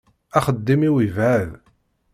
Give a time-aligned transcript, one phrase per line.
[0.37, 1.49] Axeddim-iw yebɛed.